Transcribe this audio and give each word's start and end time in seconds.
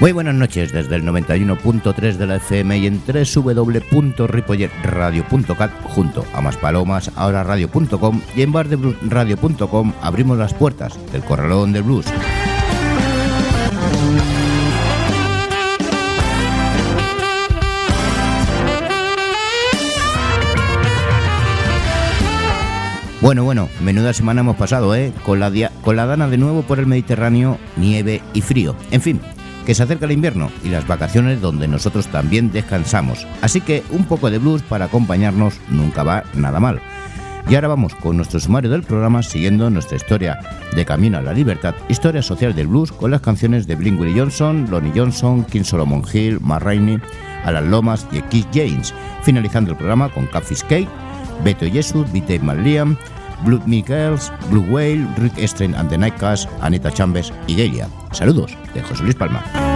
Muy 0.00 0.12
buenas 0.12 0.34
noches 0.34 0.72
desde 0.72 0.96
el 0.96 1.04
91.3 1.04 2.16
de 2.16 2.26
la 2.26 2.36
FM 2.36 2.78
y 2.78 2.86
en 2.86 3.02
www.ripolletradio.cat 3.06 5.70
junto 5.82 6.24
a 6.32 6.40
Más 6.40 6.56
Palomas, 6.56 7.10
ahora 7.16 7.44
radio.com 7.44 8.22
y 8.34 8.40
en 8.40 8.50
bardebluesradio.com 8.50 9.92
abrimos 10.00 10.38
las 10.38 10.54
puertas 10.54 10.98
del 11.12 11.22
corralón 11.22 11.74
del 11.74 11.82
blues. 11.82 12.06
Bueno, 23.20 23.44
bueno, 23.44 23.68
menuda 23.82 24.14
semana 24.14 24.40
hemos 24.40 24.56
pasado, 24.56 24.94
¿eh? 24.94 25.12
Con 25.26 25.40
la, 25.40 25.52
con 25.82 25.94
la 25.94 26.06
dana 26.06 26.26
de 26.26 26.38
nuevo 26.38 26.62
por 26.62 26.78
el 26.78 26.86
Mediterráneo, 26.86 27.58
nieve 27.76 28.22
y 28.32 28.40
frío. 28.40 28.74
En 28.90 29.02
fin, 29.02 29.20
que 29.70 29.74
se 29.76 29.84
acerca 29.84 30.06
el 30.06 30.10
invierno 30.10 30.50
y 30.64 30.68
las 30.70 30.88
vacaciones 30.88 31.40
donde 31.40 31.68
nosotros 31.68 32.08
también 32.08 32.50
descansamos. 32.50 33.24
Así 33.40 33.60
que 33.60 33.84
un 33.90 34.04
poco 34.04 34.28
de 34.28 34.38
blues 34.38 34.62
para 34.62 34.86
acompañarnos 34.86 35.60
nunca 35.68 36.02
va 36.02 36.24
nada 36.34 36.58
mal. 36.58 36.82
Y 37.48 37.54
ahora 37.54 37.68
vamos 37.68 37.94
con 37.94 38.16
nuestro 38.16 38.40
sumario 38.40 38.68
del 38.68 38.82
programa 38.82 39.22
siguiendo 39.22 39.70
nuestra 39.70 39.96
historia 39.96 40.40
de 40.74 40.84
Camino 40.84 41.18
a 41.18 41.22
la 41.22 41.32
Libertad, 41.32 41.76
historia 41.88 42.20
social 42.20 42.52
del 42.52 42.66
blues 42.66 42.90
con 42.90 43.12
las 43.12 43.20
canciones 43.20 43.68
de 43.68 43.76
Blink 43.76 44.00
Willie 44.00 44.18
Johnson, 44.18 44.66
Lonnie 44.68 44.90
Johnson, 44.92 45.44
King 45.44 45.62
Solomon 45.62 46.02
Hill, 46.12 46.40
Matt 46.40 46.64
Rainey, 46.64 46.98
Alan 47.44 47.70
Lomas 47.70 48.08
y 48.10 48.22
Keith 48.22 48.48
James, 48.52 48.92
finalizando 49.22 49.70
el 49.70 49.76
programa 49.76 50.08
con 50.08 50.26
Cathy 50.26 50.56
Skate, 50.56 50.88
Beto 51.44 51.70
Jesus, 51.70 52.10
B. 52.10 52.40
Maliam, 52.40 52.96
Blue 53.44 53.62
Michaels, 53.66 54.32
Blue 54.50 54.66
Whale, 54.68 55.06
Rick 55.18 55.38
Estren 55.38 55.74
and 55.74 55.88
the 55.88 55.96
Nightcast, 55.96 56.48
Anita 56.60 56.90
Chambers 56.90 57.32
y 57.46 57.54
Gelia. 57.54 57.88
Saludos 58.12 58.56
de 58.74 58.82
José 58.82 59.02
Luis 59.04 59.14
Palma. 59.14 59.69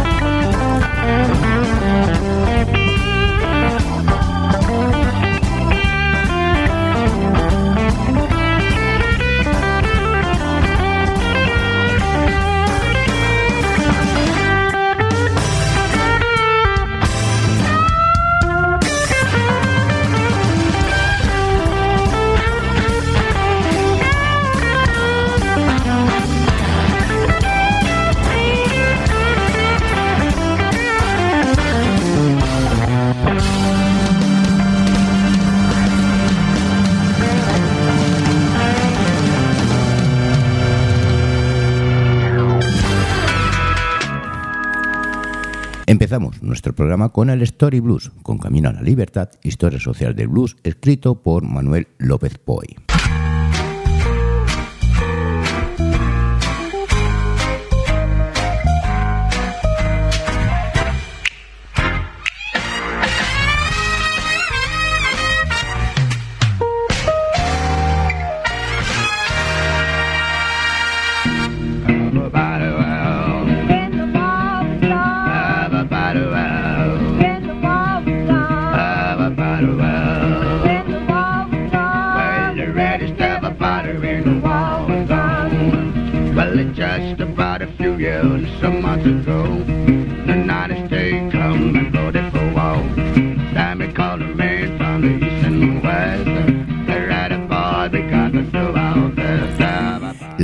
Empezamos 46.05 46.43
nuestro 46.43 46.75
programa 46.75 47.09
con 47.09 47.31
el 47.31 47.41
Story 47.41 47.81
Blues, 47.81 48.13
con 48.23 48.37
Camino 48.37 48.69
a 48.69 48.75
la 48.75 48.83
Libertad, 48.83 49.31
historia 49.43 49.81
social 49.81 50.15
del 50.15 50.29
blues, 50.29 50.55
escrito 50.63 51.23
por 51.23 51.45
Manuel 51.45 51.89
López 51.97 52.37
Poy. 52.37 52.77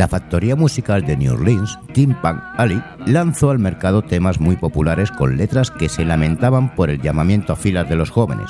La 0.01 0.09
factoría 0.09 0.57
musical 0.57 1.05
de 1.05 1.15
New 1.15 1.35
Orleans, 1.35 1.79
Tim 1.93 2.15
Pan 2.23 2.43
Alley, 2.57 2.83
lanzó 3.05 3.51
al 3.51 3.59
mercado 3.59 4.01
temas 4.01 4.41
muy 4.41 4.57
populares 4.57 5.11
con 5.11 5.37
letras 5.37 5.71
que 5.71 5.91
se 5.91 6.07
lamentaban 6.07 6.75
por 6.75 6.89
el 6.89 7.03
llamamiento 7.03 7.53
a 7.53 7.57
filas 7.57 7.87
de 7.87 7.97
los 7.97 8.09
jóvenes. 8.09 8.49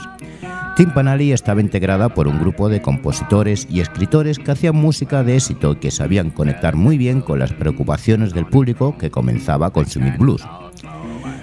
Tim 0.80 0.94
Pan 0.94 1.08
Alley 1.08 1.32
estaba 1.32 1.60
integrada 1.60 2.08
por 2.08 2.26
un 2.26 2.40
grupo 2.40 2.70
de 2.70 2.80
compositores 2.80 3.68
y 3.68 3.80
escritores 3.80 4.38
que 4.38 4.50
hacían 4.50 4.76
música 4.76 5.22
de 5.22 5.36
éxito 5.36 5.72
y 5.72 5.76
que 5.76 5.90
sabían 5.90 6.30
conectar 6.30 6.74
muy 6.74 6.96
bien 6.96 7.20
con 7.20 7.38
las 7.38 7.52
preocupaciones 7.52 8.32
del 8.32 8.46
público 8.46 8.96
que 8.96 9.10
comenzaba 9.10 9.66
a 9.66 9.72
consumir 9.72 10.16
blues. 10.16 10.42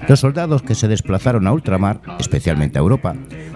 Los 0.08 0.22
soldados 0.22 0.62
que 0.62 0.74
se 0.74 0.88
desplazaron 0.88 1.48
a 1.48 1.52
ultramar, 1.52 2.00
especialmente 2.18 2.78
a 2.78 2.82
Europa, 2.82 3.14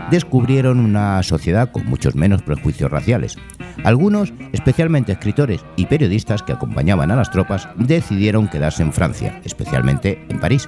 descubrieron 0.09 0.79
una 0.79 1.23
sociedad 1.23 1.72
con 1.72 1.85
muchos 1.85 2.16
menos 2.16 2.41
prejuicios 2.41 2.91
raciales. 2.91 3.38
Algunos, 3.85 4.34
especialmente 4.51 5.13
escritores 5.13 5.63
y 5.78 5.85
periodistas 5.85 6.44
que 6.44 6.51
acompañaban 6.51 7.09
a 7.09 7.16
las 7.16 7.31
tropas, 7.31 7.69
decidieron 7.78 8.50
quedarse 8.50 8.84
en 8.84 8.91
Francia, 8.91 9.40
especialmente 9.45 10.25
en 10.28 10.41
París. 10.41 10.67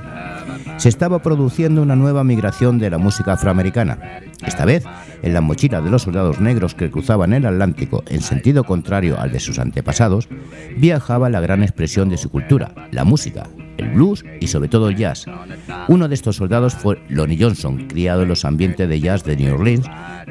Se 0.78 0.88
estaba 0.88 1.22
produciendo 1.22 1.82
una 1.82 1.98
nueva 1.98 2.24
migración 2.24 2.80
de 2.80 2.90
la 2.90 2.98
música 2.98 3.34
afroamericana. 3.34 4.00
Esta 4.46 4.64
vez, 4.64 4.86
en 5.22 5.34
la 5.34 5.42
mochila 5.42 5.82
de 5.82 5.90
los 5.90 6.04
soldados 6.04 6.40
negros 6.40 6.76
que 6.76 6.90
cruzaban 6.90 7.34
el 7.34 7.46
Atlántico 7.46 8.04
en 8.08 8.22
sentido 8.22 8.64
contrario 8.64 9.20
al 9.20 9.34
de 9.34 9.42
sus 9.42 9.60
antepasados, 9.60 10.30
viajaba 10.78 11.30
la 11.30 11.42
gran 11.42 11.62
expresión 11.62 12.08
de 12.08 12.18
su 12.18 12.30
cultura, 12.30 12.74
la 12.92 13.04
música, 13.04 13.48
el 13.84 13.92
blues 13.92 14.26
y 14.40 14.48
sobre 14.48 14.70
todo 14.70 14.90
el 14.90 14.96
jazz. 14.96 15.26
Uno 15.88 16.08
de 16.08 16.16
estos 16.16 16.38
soldados 16.38 16.74
fue 16.74 17.02
Lonnie 17.10 17.38
Johnson, 17.40 17.88
criado 17.88 18.24
en 18.24 18.30
los 18.30 18.46
ambientes 18.46 18.88
de 18.90 19.00
jazz 19.00 19.24
de 19.24 19.36
New 19.36 19.56
Orleans, 19.56 19.86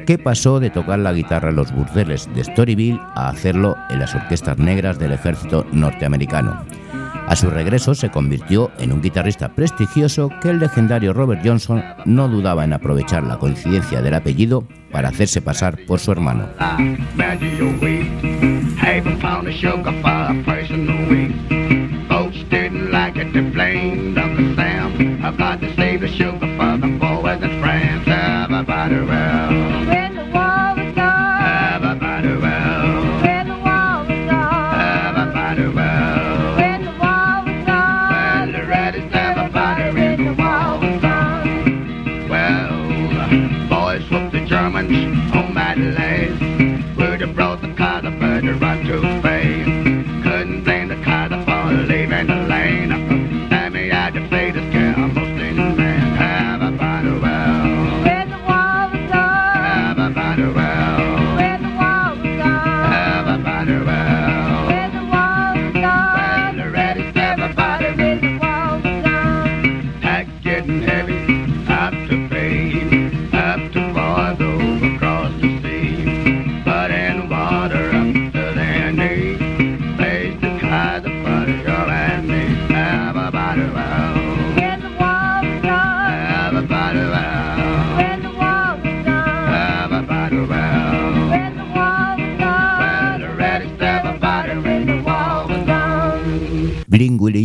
que 0.05 0.17
pasó 0.17 0.59
de 0.59 0.69
tocar 0.69 0.99
la 0.99 1.13
guitarra 1.13 1.49
en 1.49 1.55
los 1.55 1.71
burdeles 1.71 2.29
de 2.35 2.43
Storyville 2.43 2.99
a 3.15 3.29
hacerlo 3.29 3.75
en 3.89 3.99
las 3.99 4.13
orquestas 4.15 4.57
negras 4.57 4.99
del 4.99 5.13
ejército 5.13 5.65
norteamericano. 5.71 6.65
A 7.27 7.35
su 7.35 7.49
regreso 7.49 7.95
se 7.95 8.11
convirtió 8.11 8.71
en 8.79 8.91
un 8.91 9.01
guitarrista 9.01 9.49
prestigioso 9.49 10.29
que 10.41 10.49
el 10.49 10.59
legendario 10.59 11.13
Robert 11.13 11.41
Johnson 11.43 11.81
no 12.05 12.27
dudaba 12.27 12.65
en 12.65 12.73
aprovechar 12.73 13.23
la 13.23 13.39
coincidencia 13.39 14.01
del 14.01 14.13
apellido 14.13 14.67
para 14.91 15.09
hacerse 15.09 15.41
pasar 15.41 15.79
por 15.87 15.99
su 15.99 16.11
hermano. 16.11 16.49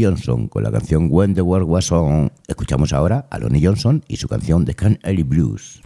Johnson 0.09 0.49
con 0.49 0.63
la 0.63 0.71
canción 0.71 1.09
When 1.11 1.35
the 1.35 1.43
World 1.43 1.69
Was 1.69 1.93
On. 1.93 2.33
Escuchamos 2.47 2.95
ahora 2.95 3.27
a 3.31 3.39
Lonnie 3.39 3.65
Johnson 3.65 4.03
y 4.09 4.17
su 4.17 4.27
canción 4.27 4.65
The 4.65 4.75
Can 4.75 4.99
Ellie 5.03 5.23
Blues. 5.23 5.83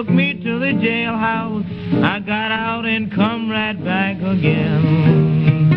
Took 0.00 0.08
me 0.08 0.32
to 0.32 0.58
the 0.58 0.72
jailhouse. 0.82 2.02
I 2.02 2.20
got 2.20 2.50
out 2.50 2.86
and 2.86 3.12
come 3.12 3.50
right 3.50 3.76
back 3.84 4.16
again. 4.16 5.74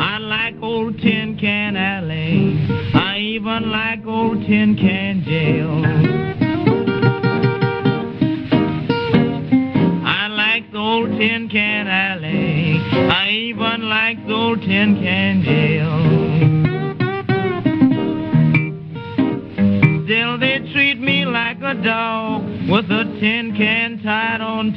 I 0.00 0.18
like 0.18 0.54
old 0.62 0.96
Tin 1.00 1.36
Can 1.36 1.76
Alley. 1.76 2.64
I 2.94 3.18
even 3.18 3.72
like 3.72 4.06
old 4.06 4.46
Tin 4.46 4.76
Can 4.76 5.03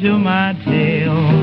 to 0.02 0.20
my 0.20 0.54
tail. 0.64 1.37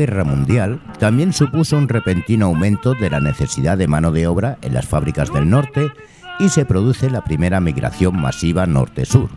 Guerra 0.00 0.24
Mundial 0.24 0.80
también 0.98 1.34
supuso 1.34 1.76
un 1.76 1.86
repentino 1.86 2.46
aumento 2.46 2.94
de 2.94 3.10
la 3.10 3.20
necesidad 3.20 3.76
de 3.76 3.86
mano 3.86 4.12
de 4.12 4.26
obra 4.26 4.56
en 4.62 4.72
las 4.72 4.86
fábricas 4.86 5.30
del 5.30 5.50
norte 5.50 5.90
y 6.38 6.48
se 6.48 6.64
produce 6.64 7.10
la 7.10 7.22
primera 7.22 7.60
migración 7.60 8.18
masiva 8.18 8.64
norte-sur. 8.64 9.28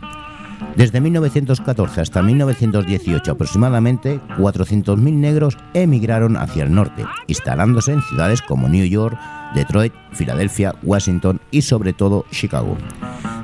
Desde 0.77 1.01
1914 1.01 1.99
hasta 1.99 2.21
1918 2.21 3.29
aproximadamente 3.29 4.21
400.000 4.37 5.13
negros 5.13 5.57
emigraron 5.73 6.37
hacia 6.37 6.63
el 6.63 6.73
norte, 6.73 7.03
instalándose 7.27 7.91
en 7.91 8.01
ciudades 8.01 8.41
como 8.41 8.69
New 8.69 8.85
York, 8.85 9.19
Detroit, 9.53 9.91
Filadelfia, 10.13 10.75
Washington 10.81 11.41
y 11.51 11.63
sobre 11.63 11.91
todo 11.91 12.23
Chicago, 12.31 12.77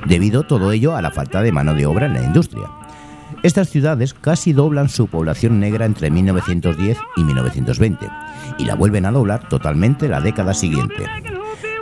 debido 0.07 0.43
todo 0.43 0.71
ello 0.71 0.95
a 0.95 1.01
la 1.01 1.11
falta 1.11 1.41
de 1.41 1.51
mano 1.51 1.73
de 1.73 1.85
obra 1.85 2.05
en 2.05 2.13
la 2.13 2.23
industria. 2.23 2.78
Estas 3.41 3.69
ciudades 3.69 4.13
casi 4.13 4.51
doblan 4.51 4.89
su 4.89 5.07
población 5.07 5.61
negra 5.61 5.85
entre 5.85 6.11
1910 6.11 6.97
y 7.15 7.23
1920 7.23 8.09
y 8.57 8.65
la 8.65 8.75
vuelven 8.75 9.05
a 9.05 9.11
doblar 9.11 9.47
totalmente 9.47 10.09
la 10.09 10.19
década 10.19 10.53
siguiente. 10.53 11.05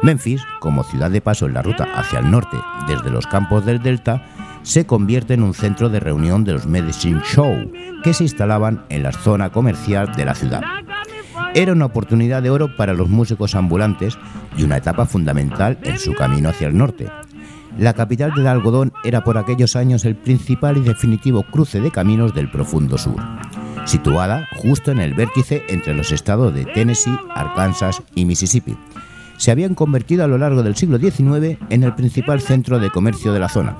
Memphis, 0.03 0.43
como 0.59 0.83
ciudad 0.83 1.09
de 1.09 1.21
paso 1.21 1.47
en 1.47 1.55
la 1.55 1.63
ruta 1.63 1.87
hacia 1.95 2.19
el 2.19 2.29
norte 2.29 2.57
desde 2.87 3.09
los 3.09 3.25
campos 3.25 3.65
del 3.65 3.81
Delta, 3.81 4.23
se 4.61 4.85
convierte 4.85 5.33
en 5.33 5.41
un 5.41 5.55
centro 5.55 5.89
de 5.89 5.99
reunión 5.99 6.43
de 6.43 6.53
los 6.53 6.67
Medicine 6.67 7.21
Show, 7.25 7.71
que 8.03 8.13
se 8.13 8.23
instalaban 8.23 8.85
en 8.89 9.01
la 9.01 9.11
zona 9.11 9.49
comercial 9.49 10.13
de 10.15 10.25
la 10.25 10.35
ciudad. 10.35 10.61
Era 11.55 11.71
una 11.71 11.85
oportunidad 11.85 12.43
de 12.43 12.51
oro 12.51 12.75
para 12.75 12.93
los 12.93 13.09
músicos 13.09 13.55
ambulantes 13.55 14.15
y 14.57 14.63
una 14.63 14.77
etapa 14.77 15.07
fundamental 15.07 15.79
en 15.81 15.97
su 15.97 16.13
camino 16.13 16.49
hacia 16.49 16.67
el 16.67 16.77
norte. 16.77 17.07
La 17.77 17.93
capital 17.93 18.33
del 18.33 18.47
algodón 18.47 18.93
era 19.03 19.23
por 19.23 19.37
aquellos 19.37 19.75
años 19.75 20.05
el 20.05 20.15
principal 20.15 20.77
y 20.77 20.81
definitivo 20.81 21.43
cruce 21.43 21.79
de 21.79 21.91
caminos 21.91 22.33
del 22.33 22.49
profundo 22.49 22.97
sur, 22.97 23.15
situada 23.85 24.47
justo 24.57 24.91
en 24.91 24.99
el 24.99 25.13
vértice 25.13 25.63
entre 25.69 25.93
los 25.93 26.11
estados 26.11 26.53
de 26.53 26.65
Tennessee, 26.65 27.19
Arkansas 27.35 28.01
y 28.15 28.25
Mississippi. 28.25 28.75
Se 29.37 29.51
habían 29.51 29.75
convertido 29.75 30.23
a 30.23 30.27
lo 30.27 30.39
largo 30.39 30.63
del 30.63 30.75
siglo 30.75 30.97
XIX 30.97 31.59
en 31.69 31.83
el 31.83 31.93
principal 31.93 32.41
centro 32.41 32.79
de 32.79 32.89
comercio 32.89 33.31
de 33.31 33.39
la 33.39 33.49
zona. 33.49 33.77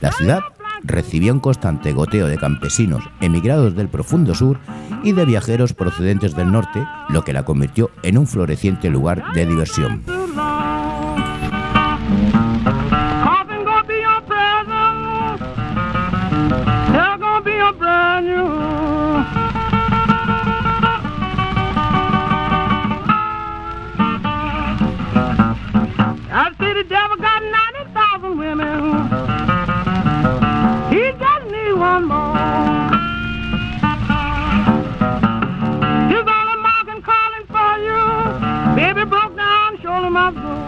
La 0.00 0.12
ciudad 0.12 0.40
recibía 0.84 1.32
un 1.32 1.40
constante 1.40 1.92
goteo 1.92 2.28
de 2.28 2.38
campesinos 2.38 3.02
emigrados 3.20 3.74
del 3.74 3.88
profundo 3.88 4.34
sur 4.34 4.58
y 5.02 5.12
de 5.12 5.24
viajeros 5.24 5.72
procedentes 5.72 6.36
del 6.36 6.52
norte, 6.52 6.86
lo 7.08 7.22
que 7.22 7.32
la 7.32 7.44
convirtió 7.44 7.90
en 8.02 8.18
un 8.18 8.26
floreciente 8.26 8.88
lugar 8.88 9.24
de 9.34 9.46
diversión. 9.46 10.25
tomorrow. 40.34 40.65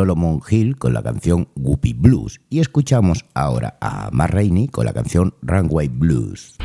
Solomon 0.00 0.40
Hill 0.48 0.78
con 0.78 0.94
la 0.94 1.02
canción 1.02 1.48
Whoopi 1.56 1.92
Blues 1.92 2.40
y 2.48 2.60
escuchamos 2.60 3.26
ahora 3.34 3.76
a 3.82 4.08
Matt 4.12 4.30
Rainey 4.30 4.66
con 4.68 4.86
la 4.86 4.94
canción 4.94 5.34
Runway 5.42 5.88
Blues. 5.88 6.56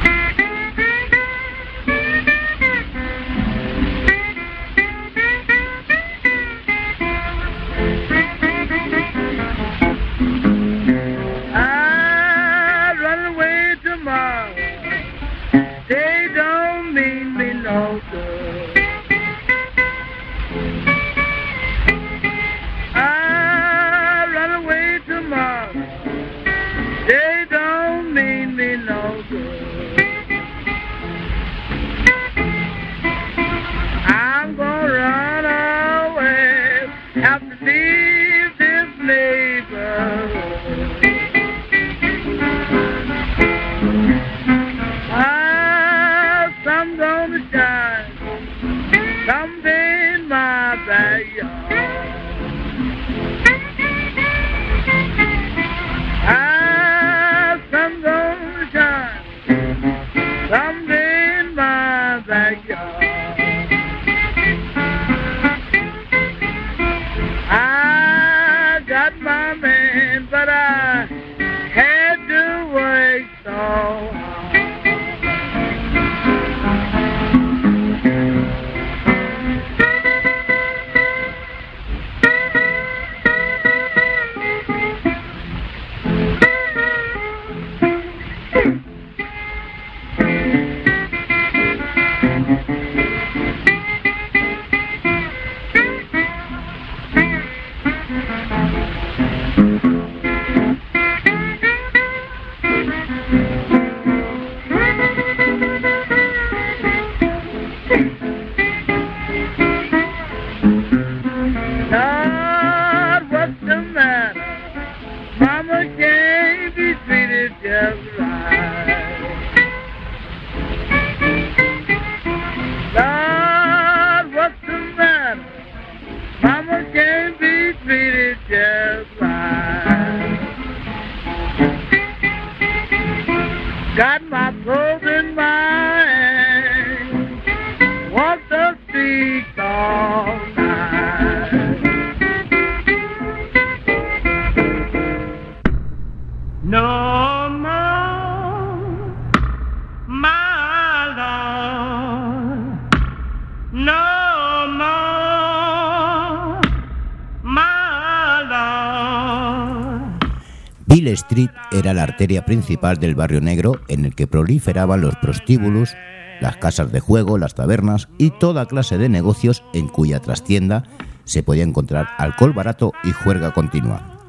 Street 161.13 161.49
era 161.71 161.93
la 161.93 162.03
arteria 162.03 162.45
principal 162.45 162.97
del 162.97 163.15
barrio 163.15 163.41
negro 163.41 163.81
en 163.87 164.05
el 164.05 164.15
que 164.15 164.27
proliferaban 164.27 165.01
los 165.01 165.15
prostíbulos, 165.15 165.95
las 166.41 166.57
casas 166.57 166.91
de 166.91 166.99
juego, 166.99 167.37
las 167.37 167.55
tabernas 167.55 168.07
y 168.17 168.31
toda 168.31 168.65
clase 168.65 168.97
de 168.97 169.09
negocios 169.09 169.63
en 169.73 169.87
cuya 169.87 170.19
trastienda 170.19 170.83
se 171.23 171.43
podía 171.43 171.63
encontrar 171.63 172.07
alcohol 172.17 172.53
barato 172.53 172.93
y 173.03 173.11
juerga 173.11 173.51
continua. 173.51 174.19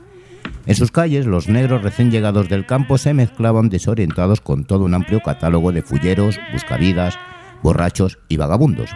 En 0.66 0.74
sus 0.74 0.90
calles, 0.90 1.26
los 1.26 1.48
negros 1.48 1.82
recién 1.82 2.10
llegados 2.10 2.48
del 2.48 2.66
campo 2.66 2.98
se 2.98 3.14
mezclaban 3.14 3.68
desorientados 3.68 4.40
con 4.40 4.64
todo 4.64 4.84
un 4.84 4.94
amplio 4.94 5.20
catálogo 5.20 5.70
de 5.70 5.82
fulleros, 5.82 6.40
buscavidas, 6.52 7.16
borrachos 7.62 8.18
y 8.28 8.36
vagabundos, 8.36 8.90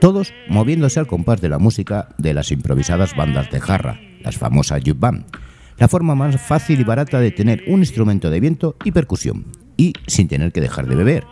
todos 0.00 0.32
moviéndose 0.48 1.00
al 1.00 1.08
compás 1.08 1.40
de 1.40 1.48
la 1.48 1.58
música 1.58 2.08
de 2.18 2.34
las 2.34 2.52
improvisadas 2.52 3.16
bandas 3.16 3.50
de 3.50 3.60
jarra, 3.60 4.00
las 4.20 4.36
famosas 4.36 4.82
jug 4.84 4.98
band, 4.98 5.24
la 5.78 5.88
forma 5.88 6.14
más 6.14 6.40
fácil 6.40 6.80
y 6.80 6.84
barata 6.84 7.20
de 7.20 7.30
tener 7.30 7.62
un 7.68 7.80
instrumento 7.80 8.30
de 8.30 8.40
viento 8.40 8.76
y 8.84 8.92
percusión, 8.92 9.46
y 9.76 9.92
sin 10.06 10.28
tener 10.28 10.52
que 10.52 10.60
dejar 10.60 10.86
de 10.86 10.94
beber. 10.94 11.24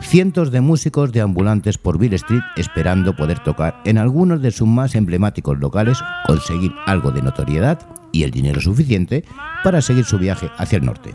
Cientos 0.00 0.50
de 0.50 0.60
músicos 0.60 1.12
deambulantes 1.12 1.78
por 1.78 1.96
Bill 1.96 2.14
Street 2.14 2.42
esperando 2.56 3.14
poder 3.14 3.38
tocar 3.38 3.80
en 3.84 3.98
algunos 3.98 4.42
de 4.42 4.50
sus 4.50 4.66
más 4.66 4.96
emblemáticos 4.96 5.58
locales, 5.58 6.02
conseguir 6.26 6.72
algo 6.86 7.12
de 7.12 7.22
notoriedad 7.22 7.78
y 8.10 8.24
el 8.24 8.32
dinero 8.32 8.60
suficiente 8.60 9.24
para 9.62 9.80
seguir 9.80 10.04
su 10.04 10.18
viaje 10.18 10.50
hacia 10.58 10.78
el 10.78 10.84
norte. 10.84 11.14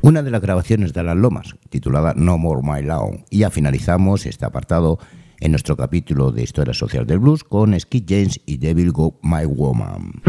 Una 0.00 0.22
de 0.22 0.30
las 0.30 0.40
grabaciones 0.40 0.92
de 0.92 1.00
Alan 1.00 1.22
Lomas, 1.22 1.54
titulada 1.70 2.12
No 2.16 2.36
More 2.38 2.60
My 2.62 2.82
Lawn. 2.82 3.24
Y 3.30 3.38
ya 3.38 3.50
finalizamos 3.50 4.26
este 4.26 4.44
apartado 4.44 4.98
en 5.40 5.52
nuestro 5.52 5.76
capítulo 5.76 6.32
de 6.32 6.42
Historia 6.42 6.74
Social 6.74 7.06
del 7.06 7.18
Blues 7.18 7.44
con 7.44 7.78
Skid 7.78 8.04
James 8.08 8.40
y 8.46 8.58
Devil 8.58 8.92
Go 8.92 9.18
My 9.22 9.44
Woman. 9.44 10.22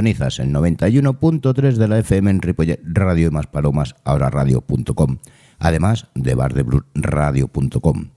Sintonizas 0.00 0.38
el 0.38 0.50
91.3 0.50 1.74
de 1.74 1.86
la 1.86 1.98
FM 1.98 2.30
en 2.30 2.40
Ripollet 2.40 2.80
Radio 2.84 3.30
más 3.30 3.48
palomas, 3.48 3.96
ahora 4.02 4.30
radio.com, 4.30 5.18
además 5.58 6.06
de 6.14 6.34
bardebluesradio.com. 6.34 8.08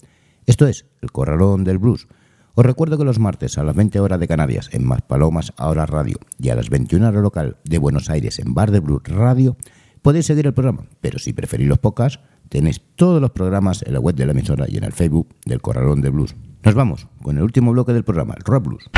Esto 0.45 0.65
es 0.65 0.85
El 1.01 1.11
Corralón 1.11 1.65
del 1.65 1.79
Blues. 1.79 2.07
Os 2.55 2.65
recuerdo 2.65 2.97
que 2.97 3.03
los 3.03 3.19
martes 3.19 3.57
a 3.57 3.65
las 3.65 3.75
20 3.75 3.99
horas 3.99 4.21
de 4.21 4.29
Canarias 4.29 4.69
en 4.71 4.85
Más 4.85 5.01
Palomas, 5.01 5.51
ahora 5.57 5.85
radio, 5.85 6.19
y 6.39 6.51
a 6.51 6.55
las 6.55 6.69
21 6.69 7.05
horas 7.05 7.21
local 7.21 7.57
de 7.65 7.79
Buenos 7.79 8.09
Aires 8.09 8.39
en 8.39 8.53
Bar 8.53 8.71
de 8.71 8.79
Blues 8.79 9.03
Radio, 9.03 9.57
podéis 10.01 10.27
seguir 10.27 10.47
el 10.47 10.53
programa, 10.53 10.85
pero 11.01 11.19
si 11.19 11.33
preferís 11.33 11.67
los 11.67 11.79
podcasts, 11.79 12.23
tenéis 12.47 12.81
todos 12.95 13.19
los 13.19 13.31
programas 13.31 13.83
en 13.85 13.91
la 13.91 13.99
web 13.99 14.15
de 14.15 14.25
la 14.25 14.31
emisora 14.31 14.67
y 14.69 14.77
en 14.77 14.85
el 14.85 14.93
Facebook 14.93 15.35
del 15.45 15.61
Corralón 15.61 15.99
del 15.99 16.13
Blues. 16.13 16.33
Nos 16.63 16.75
vamos 16.75 17.09
con 17.21 17.35
el 17.35 17.43
último 17.43 17.73
bloque 17.73 17.91
del 17.91 18.05
programa, 18.05 18.35
el 18.37 18.43
Rock 18.45 18.67
Blues. 18.67 18.89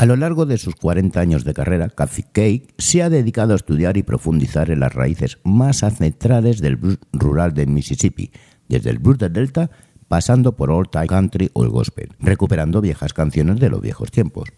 A 0.00 0.06
lo 0.06 0.16
largo 0.16 0.46
de 0.46 0.56
sus 0.56 0.76
40 0.76 1.20
años 1.20 1.44
de 1.44 1.52
carrera, 1.52 1.90
Kathy 1.90 2.22
Cake 2.22 2.68
se 2.78 3.02
ha 3.02 3.10
dedicado 3.10 3.52
a 3.52 3.56
estudiar 3.56 3.98
y 3.98 4.02
profundizar 4.02 4.70
en 4.70 4.80
las 4.80 4.94
raíces 4.94 5.36
más 5.44 5.84
ancestrales 5.84 6.62
del 6.62 6.76
blues 6.76 6.98
rural 7.12 7.52
de 7.52 7.66
Mississippi, 7.66 8.30
desde 8.66 8.88
el 8.88 8.98
blues 8.98 9.18
del 9.18 9.34
Delta 9.34 9.70
pasando 10.08 10.56
por 10.56 10.70
Old 10.70 10.88
Time 10.88 11.06
Country 11.06 11.50
o 11.52 11.64
el 11.64 11.68
Gospel, 11.68 12.14
recuperando 12.18 12.80
viejas 12.80 13.12
canciones 13.12 13.60
de 13.60 13.68
los 13.68 13.82
viejos 13.82 14.10
tiempos. 14.10 14.48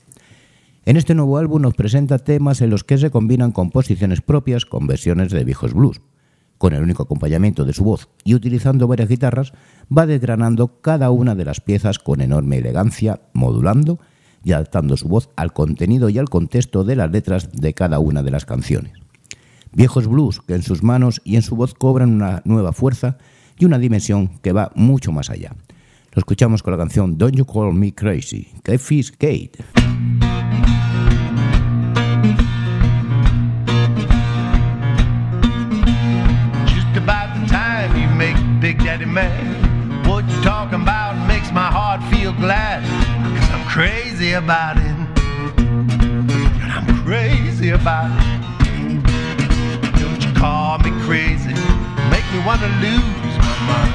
En 0.84 0.96
este 0.96 1.16
nuevo 1.16 1.36
álbum 1.38 1.62
nos 1.62 1.74
presenta 1.74 2.18
temas 2.18 2.60
en 2.60 2.70
los 2.70 2.84
que 2.84 2.98
se 2.98 3.10
combinan 3.10 3.50
composiciones 3.50 4.20
propias 4.20 4.64
con 4.64 4.86
versiones 4.86 5.32
de 5.32 5.42
viejos 5.42 5.74
blues. 5.74 6.02
Con 6.56 6.72
el 6.72 6.84
único 6.84 7.02
acompañamiento 7.02 7.64
de 7.64 7.72
su 7.72 7.82
voz 7.82 8.08
y 8.22 8.36
utilizando 8.36 8.86
varias 8.86 9.08
guitarras, 9.08 9.54
va 9.90 10.06
desgranando 10.06 10.80
cada 10.80 11.10
una 11.10 11.34
de 11.34 11.46
las 11.46 11.60
piezas 11.60 11.98
con 11.98 12.20
enorme 12.20 12.58
elegancia, 12.58 13.22
modulando 13.32 13.98
y 14.44 14.52
adaptando 14.52 14.96
su 14.96 15.08
voz 15.08 15.30
al 15.36 15.52
contenido 15.52 16.08
y 16.08 16.18
al 16.18 16.28
contexto 16.28 16.84
de 16.84 16.96
las 16.96 17.10
letras 17.10 17.50
de 17.52 17.74
cada 17.74 17.98
una 17.98 18.22
de 18.22 18.30
las 18.30 18.44
canciones. 18.44 18.92
Viejos 19.72 20.06
blues 20.06 20.40
que 20.40 20.54
en 20.54 20.62
sus 20.62 20.82
manos 20.82 21.20
y 21.24 21.36
en 21.36 21.42
su 21.42 21.56
voz 21.56 21.74
cobran 21.74 22.10
una 22.10 22.42
nueva 22.44 22.72
fuerza 22.72 23.16
y 23.58 23.64
una 23.64 23.78
dimensión 23.78 24.28
que 24.42 24.52
va 24.52 24.70
mucho 24.74 25.12
más 25.12 25.30
allá. 25.30 25.54
Lo 26.12 26.20
escuchamos 26.20 26.62
con 26.62 26.72
la 26.72 26.78
canción 26.78 27.16
Don't 27.16 27.34
You 27.34 27.46
Call 27.46 27.72
Me 27.72 27.94
Crazy, 27.94 28.48
Kate 28.62 28.78
Kate. 29.18 29.52
Just 36.66 36.96
about 36.96 37.32
the 37.34 37.46
time 37.48 37.96
you 37.96 38.08
make 38.14 38.36
Big 38.60 38.78
Daddy 38.84 39.06
mad. 39.06 40.06
What 40.06 40.24
you 40.28 40.42
talking 40.42 40.82
about 40.82 41.16
makes 41.26 41.50
my 41.50 41.70
heart 41.70 42.02
feel 42.10 42.32
glad. 42.34 43.01
Crazy 43.72 44.32
about 44.32 44.76
it. 44.76 44.84
And 45.56 46.70
I'm 46.70 47.04
crazy 47.06 47.70
about 47.70 48.10
it. 48.20 49.02
Don't 49.98 50.22
you 50.22 50.32
call 50.34 50.76
me 50.80 50.90
crazy, 51.06 51.54
make 52.10 52.26
me 52.34 52.40
wanna 52.44 52.68
lose 52.84 53.34
my 53.40 53.56
mind. 53.70 53.94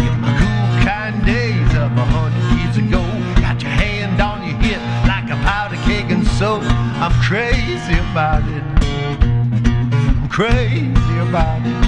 In 0.00 0.20
my 0.20 0.32
cool 0.40 0.84
kind 0.84 1.24
days 1.24 1.72
of 1.76 1.96
a 1.96 2.04
hundred 2.04 2.58
years 2.58 2.76
ago, 2.76 3.00
got 3.40 3.62
your 3.62 3.70
hand 3.70 4.20
on 4.20 4.42
your 4.42 4.58
hip 4.58 4.80
like 5.06 5.30
a 5.30 5.36
powder 5.46 5.76
keg, 5.86 6.10
and 6.10 6.26
so 6.26 6.58
I'm 6.98 7.14
crazy 7.22 7.96
about 8.10 8.42
it. 8.56 8.64
I'm 9.22 10.28
crazy 10.28 11.18
about 11.28 11.62
it. 11.64 11.78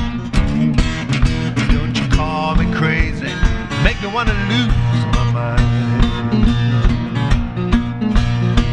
Don't 1.74 1.96
you 1.98 2.08
call 2.16 2.54
me 2.54 2.72
crazy, 2.72 3.32
me 4.04 4.12
wanna 4.12 4.34
lose 4.50 5.04
my 5.16 5.24
mind. 5.32 5.60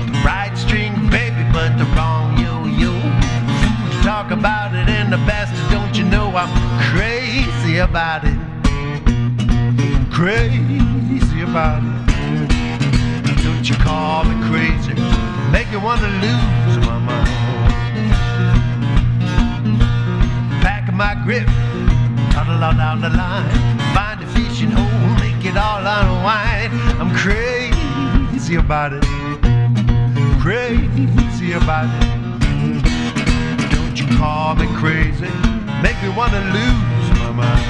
The 0.08 0.20
right 0.26 0.54
string, 0.56 0.94
baby, 1.10 1.44
but 1.54 1.78
the 1.78 1.86
wrong 1.96 2.38
yo-yo. 2.38 2.92
Fools 3.62 4.04
talk 4.04 4.32
about 4.32 4.74
it 4.76 4.90
and 4.90 5.12
the 5.14 5.18
bastard, 5.30 5.70
don't 5.72 5.98
you 5.98 6.04
know 6.04 6.36
I'm 6.36 6.52
crazy 6.92 7.78
about 7.78 8.26
it. 8.26 8.38
Crazy 10.12 11.42
about 11.42 11.82
it. 11.82 12.08
Don't 13.44 13.70
you 13.70 13.76
call 13.76 14.26
me 14.26 14.36
crazy, 14.50 14.96
make 15.52 15.70
me 15.72 15.78
wanna 15.78 16.10
lose 16.26 16.78
my 16.86 16.98
mind. 17.00 17.30
Packing 20.62 20.98
my 20.98 21.16
grip, 21.24 21.48
toddle 22.32 22.64
on 22.64 22.76
down 22.78 23.00
the 23.00 23.10
line, 23.10 23.50
find 23.96 24.22
a 24.22 24.28
fishing 24.28 24.72
hole, 24.72 25.11
it 25.52 25.58
all 25.58 25.86
unwind. 25.86 26.72
I'm 27.02 27.14
crazy 27.16 28.56
about 28.56 28.94
it 28.94 29.06
crazy 30.42 31.52
about 31.52 31.86
it. 31.86 32.82
Don't 33.70 33.96
you 34.00 34.08
call 34.18 34.56
me 34.56 34.66
crazy, 34.76 35.30
make 35.84 36.02
me 36.02 36.10
wanna 36.10 36.42
lose 36.58 37.10
my 37.20 37.32
mind. 37.32 37.68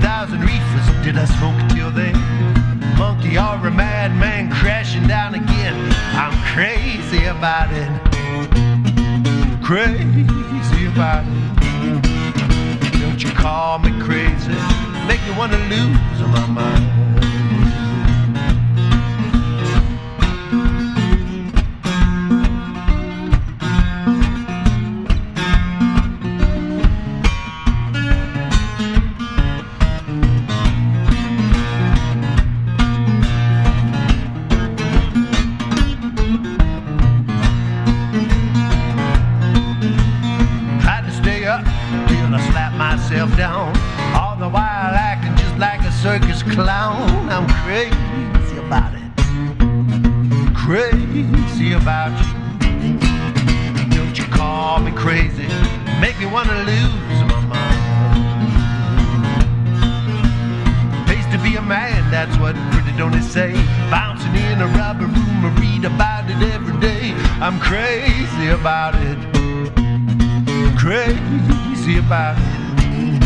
Thousand 0.00 0.40
reefers, 0.40 1.04
did 1.04 1.16
I 1.16 1.24
smoke 1.24 1.58
till 1.70 1.90
then? 1.90 2.14
Monkey 2.96 3.36
or 3.38 3.66
a 3.66 3.70
madman 3.70 4.50
crashing 4.50 5.06
down 5.06 5.34
again. 5.34 5.74
I'm 6.14 6.36
crazy 6.52 7.24
about 7.24 7.70
it. 7.72 7.90
Crazy 9.62 10.55
it. 10.98 11.24
Don't 13.00 13.22
you 13.22 13.30
call 13.30 13.78
me 13.78 13.90
crazy, 14.02 14.54
make 15.06 15.22
me 15.26 15.36
wanna 15.36 15.58
lose 15.68 16.20
my 16.28 16.46
mind. 16.46 17.15
About 51.86 52.10
you. 52.18 52.32
Don't 53.96 54.18
you 54.18 54.24
call 54.24 54.80
me 54.80 54.90
crazy. 54.90 55.46
Make 56.00 56.18
me 56.18 56.26
wanna 56.26 56.58
lose 56.64 57.20
my 57.30 57.40
mind. 57.54 57.82
Pays 61.06 61.26
to 61.26 61.38
be 61.38 61.54
a 61.54 61.62
man, 61.62 62.10
that's 62.10 62.36
what 62.38 62.56
pretty 62.72 62.90
don't 62.98 63.14
it 63.14 63.22
say. 63.22 63.52
Bouncing 63.88 64.34
in 64.34 64.60
a 64.62 64.66
rubber 64.80 65.06
room, 65.06 65.46
I 65.46 65.50
read 65.60 65.84
about 65.84 66.28
it 66.28 66.42
every 66.54 66.76
day. 66.80 67.14
I'm 67.40 67.60
crazy 67.60 68.48
about 68.48 68.96
it 68.96 69.18
crazy 70.76 71.98
about 71.98 72.36
it. 72.38 73.20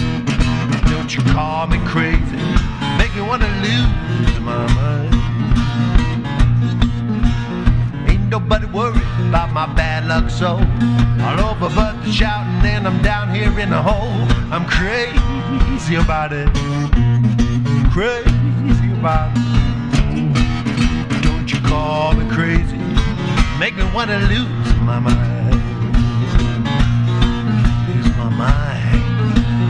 Don't 0.91 1.15
you 1.15 1.23
call 1.33 1.67
me 1.67 1.79
crazy, 1.87 2.43
make 2.97 3.15
me 3.15 3.23
wanna 3.23 3.49
lose 3.63 4.41
my 4.41 4.67
mind. 4.75 5.20
Nobody 8.31 8.67
worried 8.67 9.03
about 9.29 9.53
my 9.53 9.67
bad 9.75 10.07
luck, 10.07 10.31
so 10.31 10.57
all 11.25 11.41
over 11.51 11.75
but 11.75 12.01
the 12.05 12.13
shouting, 12.13 12.65
and 12.65 12.87
I'm 12.87 13.03
down 13.03 13.35
here 13.35 13.59
in 13.59 13.71
the 13.71 13.83
hole. 13.83 14.25
I'm 14.53 14.65
crazy 14.67 15.97
about 15.97 16.33
it, 16.33 16.49
crazy 17.93 18.93
about 18.93 19.33
it. 19.37 21.23
Don't 21.23 21.53
you 21.53 21.61
call 21.61 22.15
me 22.15 22.29
crazy, 22.31 22.79
make 23.59 23.75
me 23.77 23.85
wanna 23.93 24.21
lose 24.21 24.75
my 24.83 25.01
mind 25.01 25.51
lose 27.89 28.17
my 28.17 28.29
mind. 28.29 29.70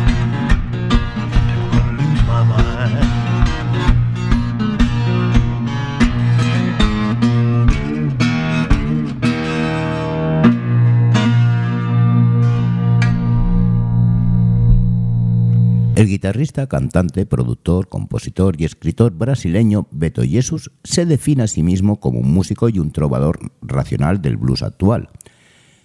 Guitarrista, 16.21 16.67
cantante, 16.67 17.25
productor, 17.25 17.89
compositor 17.89 18.61
y 18.61 18.67
escritor 18.67 19.11
brasileño 19.13 19.87
Beto 19.91 20.21
Jesus 20.23 20.71
se 20.85 21.07
define 21.07 21.45
a 21.45 21.47
sí 21.47 21.63
mismo 21.63 21.99
como 21.99 22.19
un 22.19 22.31
músico 22.31 22.69
y 22.69 22.79
un 22.79 22.93
trovador 22.93 23.39
racional 23.63 24.21
del 24.21 24.37
blues 24.37 24.63
actual. 24.63 25.09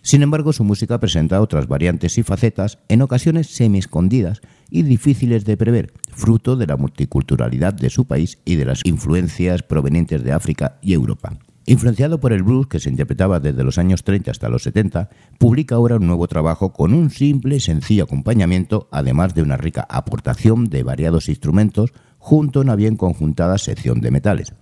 Sin 0.02 0.24
embargo, 0.24 0.52
su 0.52 0.65
música 0.65 1.00
presenta 1.00 1.39
otras 1.39 1.69
variantes 1.69 2.17
y 2.17 2.24
facetas, 2.24 2.80
en 2.89 3.02
ocasiones 3.02 3.48
semi-escondidas 3.48 4.41
y 4.69 4.84
difíciles 4.84 5.45
de 5.45 5.56
prever, 5.56 5.93
fruto 6.12 6.58
de 6.58 6.67
la 6.67 6.76
multiculturalidad 6.76 7.74
de 7.74 7.89
su 7.89 8.04
país 8.04 8.38
y 8.43 8.56
de 8.56 8.65
las 8.65 8.82
influencias 8.84 9.63
provenientes 9.63 10.21
de 10.26 10.34
África 10.34 10.80
y 10.82 10.91
Europa. 10.91 11.39
Influenciado 11.67 12.19
por 12.19 12.32
el 12.32 12.43
blues 12.43 12.67
que 12.67 12.80
se 12.80 12.89
interpretaba 12.89 13.39
desde 13.39 13.63
los 13.63 13.80
años 13.80 14.04
30 14.04 14.30
hasta 14.30 14.49
los 14.49 14.62
70, 14.63 15.10
publica 15.39 15.75
ahora 15.75 15.95
un 15.95 16.06
nuevo 16.06 16.28
trabajo 16.28 16.71
con 16.71 16.93
un 16.93 17.10
simple 17.10 17.56
y 17.56 17.60
sencillo 17.60 18.04
acompañamiento, 18.04 18.88
además 18.91 19.34
de 19.34 19.41
una 19.41 19.58
rica 19.58 19.88
aportación 19.89 20.65
de 20.65 20.84
variados 20.84 21.28
instrumentos 21.28 21.91
junto 22.19 22.60
a 22.60 22.62
una 22.62 22.75
bien 22.75 22.97
conjuntada 22.97 23.58
sección 23.58 23.99
de 23.99 24.12
metales. 24.12 24.54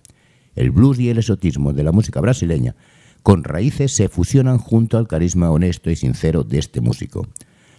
El 0.55 0.71
blues 0.71 0.97
y 0.97 1.09
el 1.09 1.17
exotismo 1.17 1.73
de 1.73 1.83
la 1.83 1.91
música 1.91 2.21
brasileña 2.21 2.75
con 3.21 3.43
raíces 3.43 3.93
se 3.93 4.07
fusionan 4.07 4.57
junto 4.57 4.97
al 4.97 5.07
carisma 5.07 5.51
honesto 5.51 5.89
y 5.89 5.97
sincero 5.97 6.43
de 6.43 6.59
este 6.59 6.79
músico. 6.79 7.27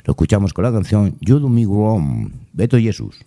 Lo 0.04 0.12
escuchamos 0.12 0.52
con 0.52 0.64
la 0.64 0.72
canción 0.72 1.16
You 1.20 1.38
Do 1.38 1.48
Me 1.48 1.66
Beto 2.52 2.78
Jesús. 2.78 3.20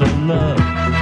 of 0.00 0.26
love. 0.26 0.93